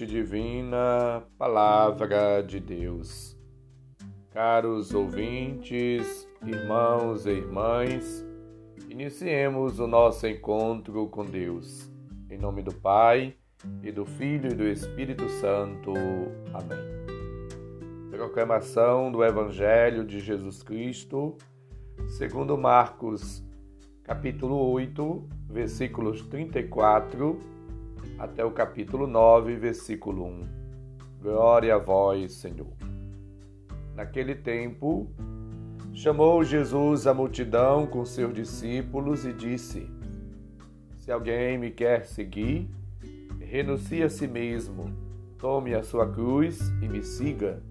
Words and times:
Semente 0.00 0.06
Divina, 0.06 1.22
Palavra 1.36 2.42
de 2.42 2.58
Deus. 2.58 3.36
Caros 4.30 4.94
ouvintes, 4.94 6.26
irmãos 6.42 7.26
e 7.26 7.30
irmãs, 7.30 8.24
iniciemos 8.88 9.78
o 9.78 9.86
nosso 9.86 10.26
encontro 10.26 11.06
com 11.08 11.24
Deus. 11.24 11.90
Em 12.30 12.38
nome 12.38 12.62
do 12.62 12.74
Pai, 12.74 13.34
e 13.82 13.92
do 13.92 14.06
Filho 14.06 14.50
e 14.50 14.54
do 14.54 14.66
Espírito 14.66 15.28
Santo. 15.28 15.92
Amém. 16.54 18.10
Proclamação 18.10 19.12
do 19.12 19.22
Evangelho 19.22 20.04
de 20.04 20.20
Jesus 20.20 20.62
Cristo, 20.62 21.36
segundo 22.08 22.56
Marcos, 22.56 23.44
capítulo 24.02 24.56
8, 24.70 25.28
versículos 25.50 26.22
34 26.22 27.59
até 28.18 28.44
o 28.44 28.50
capítulo 28.50 29.06
9, 29.06 29.56
versículo 29.56 30.24
1. 30.26 30.48
Glória 31.22 31.74
a 31.74 31.78
vós, 31.78 32.32
Senhor. 32.32 32.72
Naquele 33.94 34.34
tempo, 34.34 35.10
chamou 35.92 36.42
Jesus 36.44 37.06
a 37.06 37.14
multidão 37.14 37.86
com 37.86 38.04
seus 38.04 38.32
discípulos 38.32 39.24
e 39.24 39.32
disse: 39.32 39.88
Se 40.98 41.10
alguém 41.10 41.58
me 41.58 41.70
quer 41.70 42.06
seguir, 42.06 42.70
renuncie 43.40 44.02
a 44.02 44.08
si 44.08 44.26
mesmo, 44.26 44.90
tome 45.38 45.74
a 45.74 45.82
sua 45.82 46.10
cruz 46.10 46.70
e 46.82 46.88
me 46.88 47.02
siga. 47.02 47.62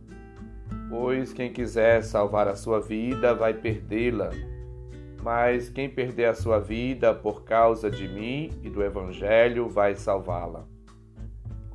Pois 0.89 1.33
quem 1.33 1.51
quiser 1.51 2.03
salvar 2.03 2.47
a 2.47 2.55
sua 2.55 2.79
vida 2.79 3.33
vai 3.33 3.53
perdê-la 3.53 4.29
mas 5.21 5.69
quem 5.69 5.89
perder 5.89 6.25
a 6.25 6.33
sua 6.33 6.59
vida 6.59 7.13
por 7.13 7.43
causa 7.43 7.89
de 7.89 8.07
mim 8.07 8.49
e 8.63 8.69
do 8.69 8.83
Evangelho 8.83 9.67
vai 9.67 9.95
salvá-la. 9.95 10.65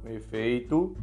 Com 0.01 0.09
efeito, 0.09 0.97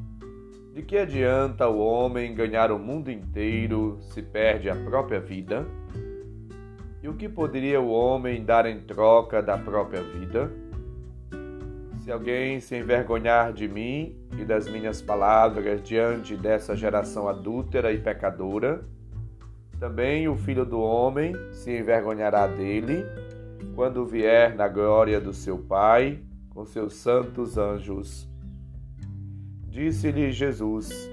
de 0.73 0.81
que 0.81 0.97
adianta 0.97 1.67
o 1.67 1.79
homem 1.79 2.33
ganhar 2.33 2.71
o 2.71 2.79
mundo 2.79 3.11
inteiro 3.11 3.97
se 4.01 4.21
perde 4.21 4.69
a 4.69 4.75
própria 4.75 5.19
vida? 5.19 5.65
E 7.03 7.09
o 7.09 7.15
que 7.15 7.27
poderia 7.27 7.81
o 7.81 7.89
homem 7.89 8.43
dar 8.45 8.65
em 8.65 8.79
troca 8.81 9.41
da 9.41 9.57
própria 9.57 10.01
vida? 10.01 10.51
Se 11.99 12.11
alguém 12.11 12.59
se 12.59 12.75
envergonhar 12.75 13.53
de 13.53 13.67
mim 13.67 14.15
e 14.37 14.45
das 14.45 14.67
minhas 14.67 15.01
palavras 15.01 15.83
diante 15.83 16.35
dessa 16.35 16.75
geração 16.75 17.27
adúltera 17.27 17.91
e 17.91 17.99
pecadora, 17.99 18.83
também 19.81 20.27
o 20.27 20.35
filho 20.35 20.63
do 20.63 20.79
homem 20.79 21.33
se 21.51 21.75
envergonhará 21.75 22.45
dele 22.45 23.03
quando 23.73 24.05
vier 24.05 24.55
na 24.55 24.67
glória 24.67 25.19
do 25.19 25.33
seu 25.33 25.57
Pai 25.57 26.21
com 26.51 26.63
seus 26.63 26.93
santos 26.93 27.57
anjos. 27.57 28.29
Disse-lhe 29.67 30.31
Jesus: 30.31 31.09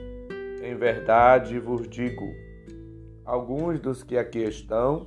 Em 0.63 0.75
verdade 0.75 1.59
vos 1.59 1.89
digo, 1.89 2.27
alguns 3.25 3.81
dos 3.81 4.03
que 4.03 4.19
aqui 4.19 4.41
estão 4.41 5.07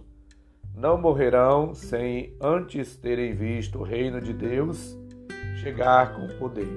não 0.76 1.00
morrerão 1.00 1.76
sem 1.76 2.36
antes 2.42 2.95
terem 2.95 3.36
visto 3.36 3.78
o 3.78 3.84
reino 3.84 4.20
de 4.20 4.34
Deus 4.34 4.98
chegar 5.62 6.16
com 6.16 6.28
poder. 6.39 6.67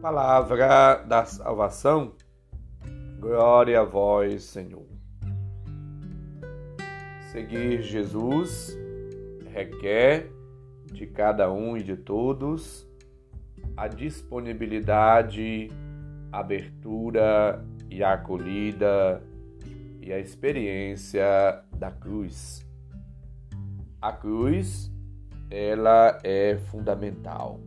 Palavra 0.00 1.02
da 1.08 1.24
salvação. 1.24 2.12
Glória 3.18 3.80
a 3.80 3.84
vós, 3.84 4.44
Senhor. 4.44 4.89
Seguir 7.30 7.80
Jesus 7.82 8.76
requer 9.52 10.32
de 10.92 11.06
cada 11.06 11.48
um 11.52 11.76
e 11.76 11.82
de 11.84 11.96
todos 11.96 12.84
a 13.76 13.86
disponibilidade, 13.86 15.68
a 16.32 16.40
abertura 16.40 17.64
e 17.88 18.02
a 18.02 18.14
acolhida 18.14 19.22
e 20.00 20.12
a 20.12 20.18
experiência 20.18 21.62
da 21.72 21.92
cruz. 21.92 22.66
A 24.02 24.10
cruz, 24.10 24.92
ela 25.48 26.18
é 26.24 26.56
fundamental. 26.56 27.60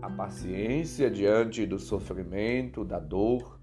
A 0.00 0.08
paciência 0.08 1.10
diante 1.10 1.66
do 1.66 1.80
sofrimento, 1.80 2.84
da 2.84 3.00
dor, 3.00 3.58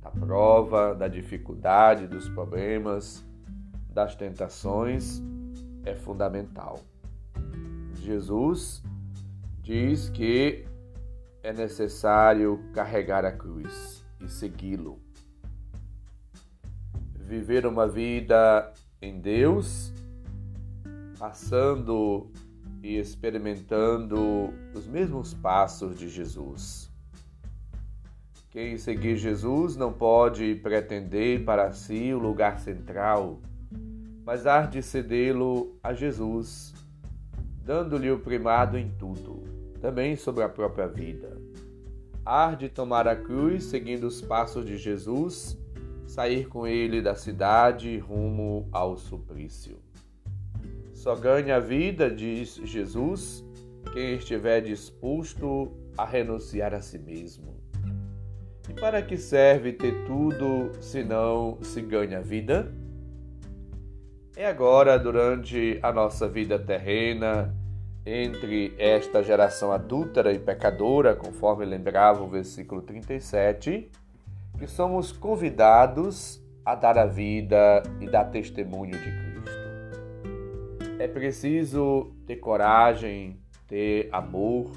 da 0.00 0.10
prova, 0.10 0.94
da 0.94 1.08
dificuldade, 1.08 2.06
dos 2.06 2.26
problemas, 2.30 3.22
das 3.94 4.16
tentações 4.16 5.22
é 5.84 5.94
fundamental. 5.94 6.80
Jesus 7.94 8.82
diz 9.62 10.10
que 10.10 10.66
é 11.42 11.52
necessário 11.52 12.60
carregar 12.72 13.24
a 13.24 13.30
cruz 13.30 14.04
e 14.20 14.28
segui-lo. 14.28 14.98
Viver 17.14 17.66
uma 17.66 17.86
vida 17.86 18.72
em 19.00 19.20
Deus, 19.20 19.92
passando 21.18 22.30
e 22.82 22.98
experimentando 22.98 24.52
os 24.74 24.86
mesmos 24.86 25.32
passos 25.32 25.96
de 25.96 26.08
Jesus. 26.08 26.90
Quem 28.50 28.76
seguir 28.76 29.16
Jesus 29.16 29.76
não 29.76 29.92
pode 29.92 30.54
pretender 30.56 31.44
para 31.44 31.72
si 31.72 32.12
o 32.12 32.18
lugar 32.18 32.60
central 32.60 33.40
mas 34.24 34.46
há 34.46 34.62
de 34.62 34.82
cedê-lo 34.82 35.76
a 35.82 35.92
Jesus, 35.92 36.74
dando-lhe 37.62 38.10
o 38.10 38.18
primado 38.18 38.78
em 38.78 38.90
tudo, 38.98 39.42
também 39.80 40.16
sobre 40.16 40.42
a 40.42 40.48
própria 40.48 40.88
vida. 40.88 41.36
Há 42.24 42.54
de 42.54 42.70
tomar 42.70 43.06
a 43.06 43.14
cruz, 43.14 43.64
seguindo 43.64 44.04
os 44.04 44.22
passos 44.22 44.64
de 44.64 44.78
Jesus, 44.78 45.58
sair 46.06 46.48
com 46.48 46.66
ele 46.66 47.02
da 47.02 47.14
cidade 47.14 47.98
rumo 47.98 48.66
ao 48.72 48.96
suplício. 48.96 49.78
Só 50.94 51.14
ganha 51.14 51.56
a 51.56 51.60
vida, 51.60 52.10
diz 52.10 52.54
Jesus, 52.64 53.44
quem 53.92 54.14
estiver 54.14 54.62
disposto 54.62 55.70
a 55.98 56.04
renunciar 56.06 56.72
a 56.72 56.80
si 56.80 56.98
mesmo. 56.98 57.54
E 58.70 58.72
para 58.72 59.02
que 59.02 59.18
serve 59.18 59.74
ter 59.74 60.06
tudo 60.06 60.72
se 60.80 61.04
não 61.04 61.58
se 61.62 61.82
ganha 61.82 62.18
a 62.18 62.22
vida? 62.22 62.72
É 64.36 64.46
agora, 64.46 64.98
durante 64.98 65.78
a 65.80 65.92
nossa 65.92 66.28
vida 66.28 66.58
terrena, 66.58 67.54
entre 68.04 68.74
esta 68.76 69.22
geração 69.22 69.70
adúltera 69.70 70.32
e 70.32 70.40
pecadora, 70.40 71.14
conforme 71.14 71.64
lembrava 71.64 72.24
o 72.24 72.28
versículo 72.28 72.82
37, 72.82 73.88
que 74.58 74.66
somos 74.66 75.12
convidados 75.12 76.44
a 76.64 76.74
dar 76.74 76.98
a 76.98 77.06
vida 77.06 77.80
e 78.00 78.08
dar 78.08 78.24
testemunho 78.24 78.98
de 78.98 79.04
Cristo. 79.04 79.54
É 80.98 81.06
preciso 81.06 82.12
ter 82.26 82.36
coragem, 82.36 83.38
ter 83.68 84.08
amor, 84.10 84.72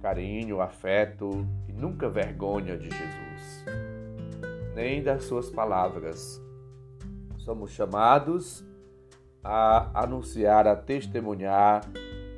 carinho, 0.00 0.62
afeto 0.62 1.46
e 1.68 1.72
nunca 1.72 2.08
vergonha 2.08 2.78
de 2.78 2.88
Jesus, 2.88 3.64
nem 4.74 5.02
das 5.02 5.24
suas 5.24 5.50
palavras. 5.50 6.40
Somos 7.36 7.72
chamados 7.72 8.71
a 9.42 10.02
anunciar, 10.02 10.66
a 10.66 10.76
testemunhar, 10.76 11.82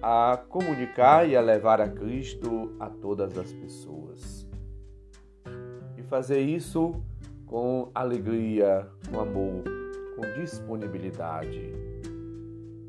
a 0.03 0.37
comunicar 0.49 1.29
e 1.29 1.37
a 1.37 1.41
levar 1.41 1.81
a 1.81 1.89
Cristo 1.89 2.75
a 2.79 2.89
todas 2.89 3.37
as 3.39 3.53
pessoas. 3.53 4.47
E 5.97 6.03
fazer 6.03 6.41
isso 6.41 7.03
com 7.47 7.91
alegria, 7.95 8.87
com 9.11 9.21
amor, 9.21 9.65
com 10.17 10.41
disponibilidade. 10.41 11.73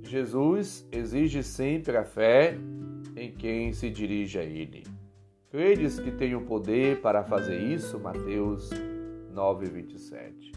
Jesus 0.01 0.88
exige 0.92 1.44
sempre 1.44 1.98
a 1.98 2.04
fé 2.04 2.57
em 3.16 3.31
quem 3.31 3.74
se 3.74 3.90
dirige 3.90 4.38
a 4.38 4.44
Ele. 4.44 4.84
Credes 5.50 6.00
que 6.00 6.12
tenho 6.12 6.42
poder 6.42 7.01
para 7.01 7.24
fazer 7.24 7.57
isso? 7.57 8.00
Mateus 8.00 8.69
9, 9.31 9.68
27. 9.68 10.51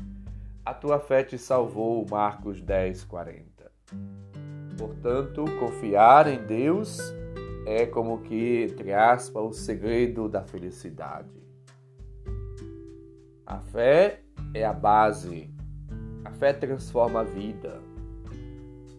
A 0.64 0.74
tua 0.74 0.98
fé 0.98 1.22
te 1.22 1.38
salvou, 1.38 2.04
Marcos 2.10 2.60
10, 2.60 3.04
40. 3.04 3.47
Portanto, 4.78 5.44
confiar 5.58 6.26
em 6.28 6.44
Deus 6.46 6.98
é 7.66 7.84
como 7.84 8.22
que, 8.22 8.62
entre 8.70 8.92
aspas, 8.92 9.42
o 9.42 9.52
segredo 9.52 10.28
da 10.28 10.42
felicidade. 10.42 11.36
A 13.44 13.60
fé 13.60 14.22
é 14.54 14.64
a 14.64 14.72
base. 14.72 15.50
A 16.24 16.30
fé 16.30 16.52
transforma 16.52 17.20
a 17.20 17.24
vida. 17.24 17.80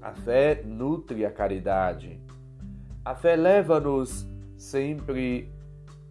A 0.02 0.14
fé 0.14 0.62
nutre 0.66 1.26
a 1.26 1.32
caridade. 1.32 2.20
A 3.04 3.16
fé 3.16 3.36
leva-nos 3.36 4.28
sempre 4.58 5.52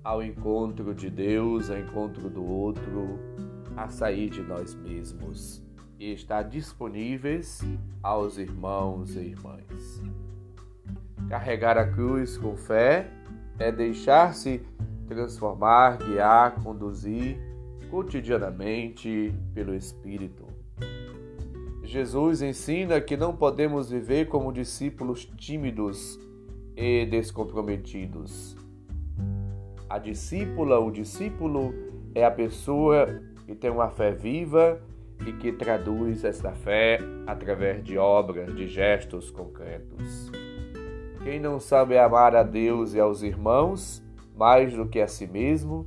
ao 0.02 0.22
encontro 0.22 0.94
de 0.94 1.10
Deus, 1.10 1.70
ao 1.70 1.78
encontro 1.78 2.30
do 2.30 2.44
outro, 2.44 3.19
a 3.76 3.88
sair 3.88 4.30
de 4.30 4.42
nós 4.42 4.75
mesmos 4.75 5.68
e 5.99 6.12
estar 6.12 6.43
disponíveis 6.43 7.61
aos 8.03 8.39
irmãos 8.39 9.17
e 9.17 9.21
irmãs. 9.21 10.03
Carregar 11.29 11.77
a 11.77 11.87
cruz 11.91 12.39
com 12.39 12.56
fé 12.56 13.11
é 13.59 13.73
deixar-se 13.73 14.62
transformar, 15.09 15.99
guiar, 15.99 16.55
conduzir 16.62 17.39
cotidianamente 17.91 19.35
pelo 19.53 19.75
Espírito. 19.75 20.47
Jesus 21.83 22.43
ensina 22.43 23.00
que 23.00 23.17
não 23.17 23.35
podemos 23.35 23.91
viver 23.91 24.29
como 24.29 24.53
discípulos 24.53 25.25
tímidos 25.25 26.21
e 26.77 27.06
descomprometidos. 27.06 28.56
A 29.89 29.99
discípula, 29.99 30.79
o 30.79 30.91
discípulo, 30.91 31.75
é 32.15 32.25
a 32.25 32.31
pessoa 32.31 33.23
que 33.47 33.55
tem 33.55 33.71
uma 33.71 33.89
fé 33.89 34.12
viva 34.12 34.81
e 35.28 35.32
que 35.34 35.52
traduz 35.52 36.25
essa 36.25 36.52
fé 36.52 36.98
através 37.26 37.84
de 37.84 37.98
obras, 37.98 38.54
de 38.54 38.66
gestos 38.66 39.30
concretos. 39.30 40.30
Quem 41.22 41.38
não 41.38 41.60
sabe 41.60 41.98
amar 41.98 42.34
a 42.34 42.42
Deus 42.42 42.94
e 42.94 43.00
aos 43.00 43.22
irmãos 43.22 44.02
mais 44.34 44.72
do 44.72 44.86
que 44.86 45.00
a 45.00 45.06
si 45.06 45.26
mesmo, 45.26 45.86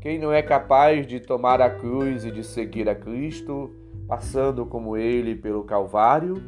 quem 0.00 0.18
não 0.18 0.32
é 0.32 0.42
capaz 0.42 1.06
de 1.06 1.20
tomar 1.20 1.60
a 1.60 1.70
cruz 1.70 2.24
e 2.24 2.30
de 2.32 2.42
seguir 2.42 2.88
a 2.88 2.94
Cristo, 2.94 3.70
passando 4.08 4.66
como 4.66 4.96
ele 4.96 5.36
pelo 5.36 5.62
Calvário, 5.62 6.42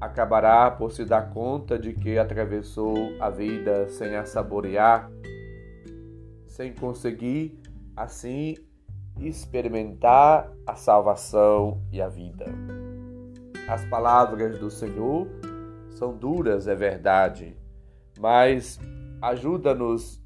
acabará 0.00 0.70
por 0.70 0.92
se 0.92 1.04
dar 1.04 1.30
conta 1.30 1.78
de 1.78 1.92
que 1.92 2.16
atravessou 2.16 2.94
a 3.18 3.28
vida 3.28 3.88
sem 3.88 4.14
a 4.14 4.24
saborear, 4.24 5.10
sem 6.46 6.72
conseguir, 6.72 7.58
assim, 7.96 8.54
experimentar 9.18 10.55
a 10.66 10.74
salvação 10.74 11.80
e 11.92 12.02
a 12.02 12.08
vida. 12.08 12.46
As 13.68 13.84
palavras 13.86 14.58
do 14.58 14.70
Senhor 14.70 15.28
são 15.90 16.16
duras, 16.16 16.66
é 16.66 16.74
verdade, 16.74 17.56
mas 18.18 18.78
ajuda-nos 19.22 20.20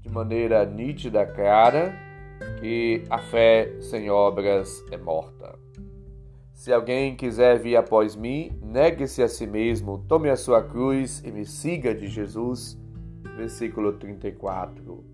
de 0.00 0.08
maneira 0.10 0.64
nítida, 0.64 1.26
clara, 1.26 1.94
que 2.60 3.02
a 3.10 3.18
fé 3.18 3.80
sem 3.80 4.10
obras 4.10 4.84
é 4.90 4.96
morta. 4.96 5.58
Se 6.52 6.72
alguém 6.72 7.14
quiser 7.14 7.58
vir 7.58 7.76
após 7.76 8.16
mim, 8.16 8.58
negue-se 8.62 9.22
a 9.22 9.28
si 9.28 9.46
mesmo, 9.46 9.98
tome 10.08 10.30
a 10.30 10.36
sua 10.36 10.62
cruz 10.62 11.22
e 11.24 11.30
me 11.30 11.44
siga 11.44 11.94
de 11.94 12.06
Jesus. 12.06 12.78
Versículo 13.36 13.92
34. 13.92 15.04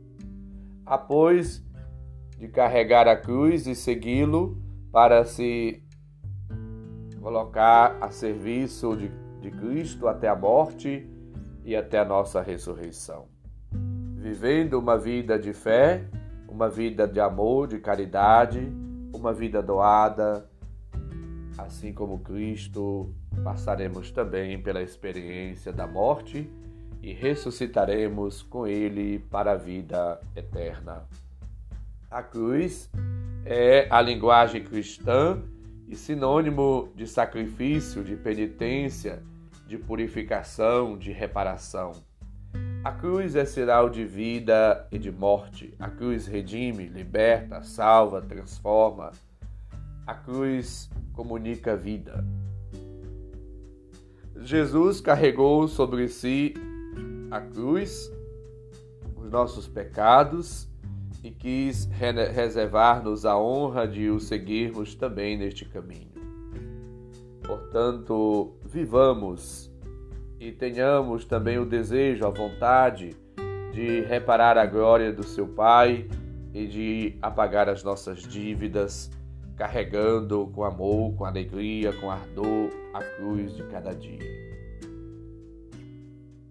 Após 0.86 1.64
de 2.42 2.48
carregar 2.48 3.06
a 3.06 3.16
cruz 3.16 3.66
e 3.66 3.74
segui-lo 3.74 4.60
para 4.90 5.24
se 5.24 5.82
colocar 7.20 7.96
a 8.00 8.10
serviço 8.10 8.96
de 8.96 9.22
de 9.42 9.50
Cristo 9.50 10.06
até 10.06 10.28
a 10.28 10.36
morte 10.36 11.04
e 11.64 11.74
até 11.74 11.98
a 11.98 12.04
nossa 12.04 12.40
ressurreição. 12.40 13.26
Vivendo 14.16 14.78
uma 14.78 14.96
vida 14.96 15.36
de 15.36 15.52
fé, 15.52 16.04
uma 16.48 16.70
vida 16.70 17.08
de 17.08 17.18
amor, 17.18 17.66
de 17.66 17.80
caridade, 17.80 18.72
uma 19.12 19.32
vida 19.32 19.60
doada, 19.60 20.48
assim 21.58 21.92
como 21.92 22.20
Cristo, 22.20 23.12
passaremos 23.42 24.12
também 24.12 24.62
pela 24.62 24.80
experiência 24.80 25.72
da 25.72 25.88
morte 25.88 26.48
e 27.02 27.12
ressuscitaremos 27.12 28.42
com 28.42 28.64
Ele 28.64 29.18
para 29.18 29.52
a 29.52 29.56
vida 29.56 30.20
eterna. 30.36 31.04
A 32.12 32.22
cruz 32.22 32.90
é 33.42 33.86
a 33.88 34.02
linguagem 34.02 34.62
cristã 34.62 35.42
e 35.88 35.96
sinônimo 35.96 36.92
de 36.94 37.06
sacrifício, 37.06 38.04
de 38.04 38.16
penitência, 38.16 39.22
de 39.66 39.78
purificação, 39.78 40.98
de 40.98 41.10
reparação. 41.10 41.92
A 42.84 42.92
cruz 42.92 43.34
é 43.34 43.46
sinal 43.46 43.88
de 43.88 44.04
vida 44.04 44.86
e 44.92 44.98
de 44.98 45.10
morte. 45.10 45.72
A 45.78 45.88
cruz 45.88 46.26
redime, 46.26 46.84
liberta, 46.84 47.62
salva, 47.62 48.20
transforma. 48.20 49.12
A 50.06 50.14
cruz 50.14 50.90
comunica 51.14 51.74
vida. 51.74 52.22
Jesus 54.36 55.00
carregou 55.00 55.66
sobre 55.66 56.08
si 56.08 56.52
a 57.30 57.40
cruz, 57.40 58.12
os 59.16 59.30
nossos 59.30 59.66
pecados 59.66 60.70
e 61.22 61.30
quis 61.30 61.88
reservar-nos 62.34 63.24
a 63.24 63.38
honra 63.38 63.86
de 63.86 64.10
o 64.10 64.18
seguirmos 64.18 64.94
também 64.94 65.36
neste 65.36 65.64
caminho. 65.64 66.10
Portanto, 67.42 68.56
vivamos 68.64 69.70
e 70.40 70.50
tenhamos 70.50 71.24
também 71.24 71.58
o 71.58 71.64
desejo, 71.64 72.26
a 72.26 72.30
vontade 72.30 73.16
de 73.72 74.00
reparar 74.02 74.58
a 74.58 74.66
glória 74.66 75.12
do 75.12 75.22
seu 75.22 75.46
Pai 75.46 76.08
e 76.52 76.66
de 76.66 77.18
apagar 77.22 77.68
as 77.68 77.82
nossas 77.82 78.20
dívidas, 78.20 79.10
carregando 79.56 80.48
com 80.52 80.64
amor, 80.64 81.14
com 81.14 81.24
alegria, 81.24 81.92
com 81.92 82.10
ardor 82.10 82.70
a 82.92 83.02
cruz 83.02 83.54
de 83.56 83.62
cada 83.64 83.94
dia. 83.94 84.52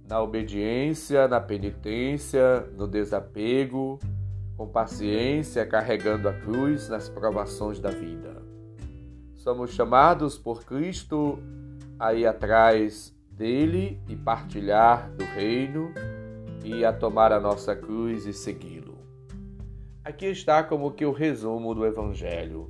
Na 0.08 0.22
obediência, 0.22 1.28
na 1.28 1.40
penitência, 1.40 2.62
no 2.76 2.88
desapego, 2.88 4.00
com 4.56 4.68
paciência, 4.68 5.66
carregando 5.66 6.30
a 6.30 6.34
cruz 6.34 6.90
nas 6.90 7.10
provações 7.10 7.80
da 7.80 7.90
vida. 7.90 8.42
Somos 9.36 9.72
chamados 9.72 10.38
por 10.38 10.64
Cristo 10.64 11.40
a 11.98 12.14
ir 12.14 12.28
atrás 12.28 13.16
dele 13.32 14.00
e 14.08 14.16
partilhar 14.16 15.10
do 15.12 15.24
reino 15.24 15.92
e 16.64 16.86
a 16.86 16.94
tomar 16.94 17.32
a 17.32 17.40
nossa 17.40 17.76
cruz 17.76 18.26
e 18.26 18.34
segui-lo. 18.34 19.00
Aqui 20.04 20.28
está 20.28 20.64
como 20.64 20.92
que 20.92 21.06
o 21.06 21.12
resumo 21.12 21.74
do 21.74 21.86
evangelho. 21.86 22.70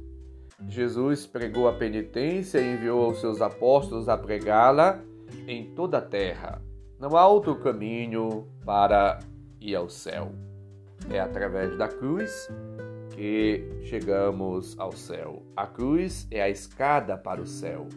Jesus 0.67 1.25
pregou 1.25 1.67
a 1.67 1.73
penitência 1.73 2.59
e 2.59 2.73
enviou 2.73 3.09
os 3.09 3.19
seus 3.19 3.41
apóstolos 3.41 4.07
a 4.07 4.17
pregá-la 4.17 4.99
em 5.47 5.73
toda 5.73 5.97
a 5.97 6.01
terra. 6.01 6.61
Não 6.99 7.17
há 7.17 7.27
outro 7.27 7.55
caminho 7.55 8.47
para 8.63 9.19
ir 9.59 9.75
ao 9.75 9.89
céu. 9.89 10.31
É 11.09 11.19
através 11.19 11.77
da 11.77 11.87
cruz 11.87 12.49
que 13.11 13.67
chegamos 13.83 14.77
ao 14.79 14.91
céu. 14.91 15.43
A 15.55 15.67
cruz 15.67 16.27
é 16.31 16.41
a 16.41 16.49
escada 16.49 17.17
para 17.17 17.41
o 17.41 17.45
céu. 17.45 17.87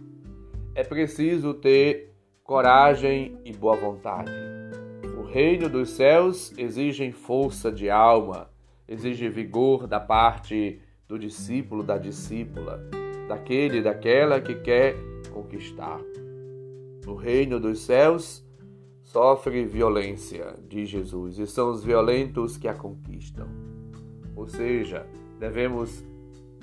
É 0.74 0.82
preciso 0.82 1.54
ter 1.54 2.12
coragem 2.42 3.38
e 3.44 3.52
boa 3.52 3.76
vontade. 3.76 4.30
O 5.18 5.22
reino 5.22 5.68
dos 5.68 5.90
céus 5.90 6.52
exige 6.58 7.10
força 7.12 7.72
de 7.72 7.88
alma, 7.88 8.50
exige 8.86 9.28
vigor 9.28 9.86
da 9.86 9.98
parte 10.00 10.80
do 11.08 11.18
discípulo, 11.18 11.82
da 11.82 11.96
discípula, 11.96 12.82
daquele, 13.28 13.80
daquela 13.80 14.40
que 14.40 14.56
quer 14.56 14.94
conquistar. 15.32 16.00
O 17.06 17.14
reino 17.14 17.60
dos 17.60 17.80
céus 17.80 18.43
sofre 19.14 19.64
violência, 19.64 20.56
diz 20.68 20.88
Jesus, 20.88 21.38
e 21.38 21.46
são 21.46 21.70
os 21.70 21.84
violentos 21.84 22.56
que 22.56 22.66
a 22.66 22.74
conquistam. 22.74 23.46
Ou 24.34 24.48
seja, 24.48 25.06
devemos 25.38 26.04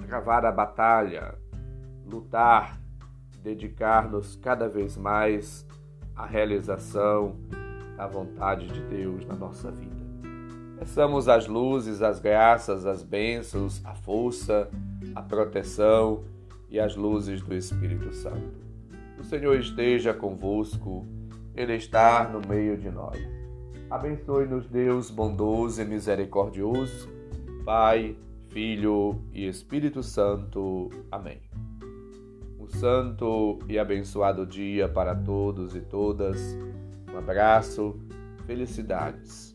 travar 0.06 0.46
a 0.46 0.52
batalha, 0.52 1.34
lutar, 2.06 2.78
dedicar-nos 3.42 4.36
cada 4.36 4.68
vez 4.68 4.98
mais 4.98 5.66
à 6.14 6.26
realização 6.26 7.38
da 7.96 8.06
vontade 8.06 8.68
de 8.68 8.82
Deus 8.82 9.26
na 9.26 9.36
nossa 9.38 9.72
vida. 9.72 9.96
Peçamos 10.78 11.30
as 11.30 11.48
luzes, 11.48 12.02
as 12.02 12.20
graças, 12.20 12.86
as 12.86 13.02
bênçãos, 13.02 13.80
a 13.86 13.96
força, 13.96 14.70
a 15.16 15.22
proteção 15.22 16.26
e 16.70 16.82
as 16.82 16.98
luzes 16.98 17.42
do 17.42 17.56
Espírito 17.56 18.14
Santo. 18.14 18.60
O 19.18 19.24
Senhor 19.24 19.58
esteja 19.58 20.14
convosco, 20.14 21.08
Ele 21.56 21.76
está 21.76 22.28
no 22.28 22.42
meio 22.48 22.78
de 22.78 22.90
nós. 22.90 23.18
Abençoe-nos, 23.90 24.68
Deus 24.68 25.12
bondoso 25.12 25.82
e 25.82 25.86
misericordioso, 25.86 27.10
Pai, 27.66 28.16
Filho 28.48 29.22
e 29.34 29.48
Espírito 29.48 30.02
Santo. 30.02 30.90
Amém. 31.12 31.42
Um 32.60 32.68
santo 32.68 33.60
e 33.68 33.78
abençoado 33.78 34.46
dia 34.46 34.88
para 34.88 35.14
todos 35.14 35.76
e 35.76 35.82
todas. 35.82 36.58
Um 37.14 37.18
abraço, 37.18 38.00
felicidades. 38.46 39.51